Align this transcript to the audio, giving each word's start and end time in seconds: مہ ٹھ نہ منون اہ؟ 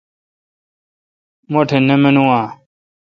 مہ 1.51 1.61
ٹھ 1.67 1.75
نہ 1.87 1.95
منون 2.01 2.29
اہ؟ 2.37 2.43